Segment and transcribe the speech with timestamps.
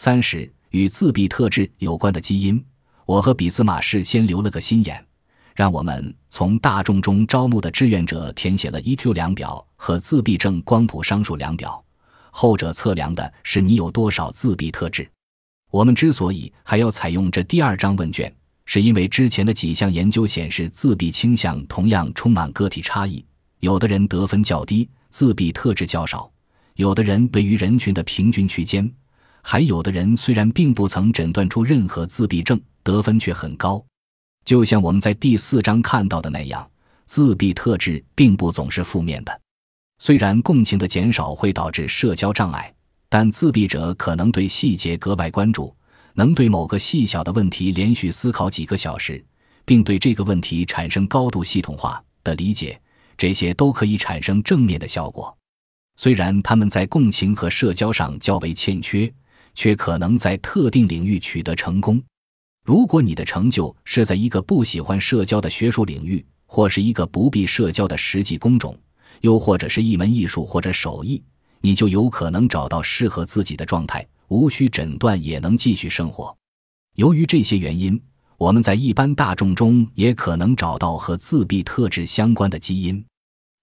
[0.00, 2.64] 三十与自闭特质有关的基因，
[3.04, 5.04] 我和俾斯马事先留了个心眼，
[5.56, 11.84] 让我们从大众中招募的志愿者填写了 EQ 量表和自闭症光谱商数量表，
[12.30, 15.10] 后者测量的是你有多少自闭特质。
[15.68, 18.32] 我们之所以还要采用这第二张问卷，
[18.66, 23.24] 是因为之前的几项研究显示，自闭倾向同样充满个体差异，
[23.58, 26.30] 有的人得分较低，自闭特质较少；
[26.76, 28.88] 有的人位于人群的平均区间，
[29.42, 33.84] 还有的人虽然并不曾诊断出任何自闭症，得分却很高。
[34.44, 36.68] 就像我们在第四章看到的那样，
[37.06, 39.40] 自闭特质并不总是负面的。
[39.98, 42.74] 虽然共情的减少会导致社交障碍。
[43.10, 45.74] 但自闭者可能对细节格外关注，
[46.12, 49.24] 能对某个细小的问题连续思考几个小时，
[49.64, 52.78] 并对这个问题产生高度系统化的理解，
[53.16, 55.34] 这些都可以产生正面的效果。
[55.96, 59.10] 虽然他们在共情和社交上较为欠缺，
[59.58, 62.00] 却可能在特定领域取得成功。
[62.64, 68.78] 如果你的成就是在一个不喜欢社交的学术领域，或是一个不必社交的实际工种，
[69.20, 71.20] 又或者是一门艺术或者手艺。
[71.60, 76.32] 你就有可能找到适合自己的状态，无需诊断也能继续生活。
[76.94, 78.00] 由于这些原因，
[78.36, 83.04] 我们在一般大众中也可能找到和自闭特质相关的基因。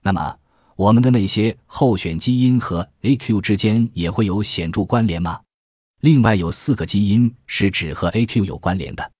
[0.03, 0.35] 那么，
[0.75, 5.39] 我们的那些候选基因和 AQ 之间也会有显著关联吗？
[6.05, 9.11] 另外有四个基因是只和 AQ 有关联的，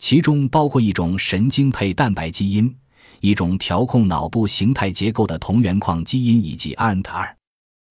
[0.00, 2.76] 其中包括一种神经配蛋白基因、
[3.20, 7.34] 一种调控脑部形态结构的同源矿基因以及 ANT2。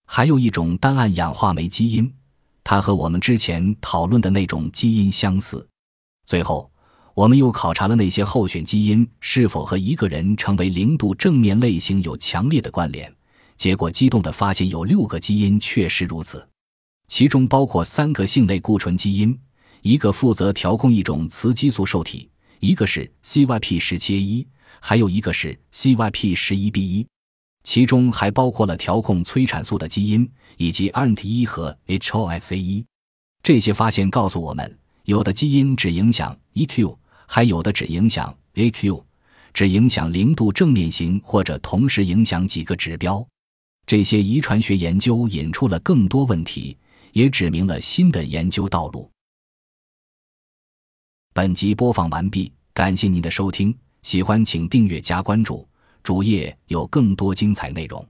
[0.06, 2.14] 还有一种单胺氧化酶基因，
[2.66, 5.66] 它和我们之前讨论的那种基因相似。
[6.26, 6.70] 最后，
[7.14, 13.10] 我们又考察了那些候选基因是否和一个人成为零度正面类型有强烈的关联。
[13.56, 16.46] 结果激动地发现，有六个基因确实如此，
[17.08, 19.38] 其中包括三个性类固醇基因，
[19.82, 22.30] 一个负责调控一种雌激素受体，
[22.60, 24.48] 一个是 CYP 十七 A 一，
[24.80, 27.08] 还有一个是 CYP 十一 B 一。
[27.64, 32.84] 其中还包括了调控催产素的基因，以及 ANT1 和 HOFA1。
[33.42, 39.04] 这些发现告诉我们，有的基因只影响 EQ，还有的只影响 AQ，
[39.54, 43.26] 只影响零度正面型，或者同时影响几个指标。
[43.86, 46.76] 这些遗传学研究引出了更多问题，
[47.14, 49.10] 也指明了新的研究道路。
[51.34, 55.68] 本集播放完毕，感谢您的收听，喜欢请订阅加关注。
[56.04, 58.06] 主页有更多精彩内容。